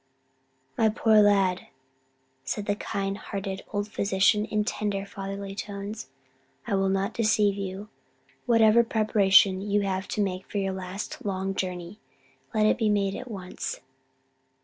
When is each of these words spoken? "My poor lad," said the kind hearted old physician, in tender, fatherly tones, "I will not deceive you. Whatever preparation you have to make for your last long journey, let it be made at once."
"My 0.79 0.89
poor 0.89 1.21
lad," 1.21 1.67
said 2.43 2.65
the 2.65 2.73
kind 2.75 3.19
hearted 3.19 3.63
old 3.71 3.87
physician, 3.87 4.45
in 4.45 4.63
tender, 4.63 5.05
fatherly 5.05 5.53
tones, 5.53 6.09
"I 6.65 6.73
will 6.73 6.89
not 6.89 7.13
deceive 7.13 7.53
you. 7.55 7.87
Whatever 8.47 8.83
preparation 8.83 9.61
you 9.61 9.81
have 9.81 10.07
to 10.07 10.21
make 10.23 10.49
for 10.49 10.57
your 10.57 10.73
last 10.73 11.23
long 11.23 11.53
journey, 11.53 11.99
let 12.51 12.65
it 12.65 12.79
be 12.79 12.89
made 12.89 13.13
at 13.13 13.29
once." 13.29 13.81